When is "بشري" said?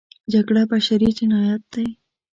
0.71-1.09